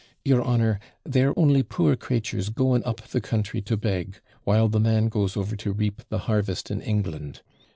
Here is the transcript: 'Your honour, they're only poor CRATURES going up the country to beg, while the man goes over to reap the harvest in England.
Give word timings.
'Your 0.25 0.41
honour, 0.43 0.79
they're 1.03 1.37
only 1.37 1.61
poor 1.61 1.95
CRATURES 1.95 2.49
going 2.49 2.83
up 2.85 3.01
the 3.09 3.21
country 3.21 3.61
to 3.61 3.77
beg, 3.77 4.19
while 4.45 4.67
the 4.67 4.79
man 4.79 5.09
goes 5.09 5.37
over 5.37 5.55
to 5.57 5.71
reap 5.73 6.01
the 6.09 6.17
harvest 6.25 6.71
in 6.71 6.81
England. 6.81 7.43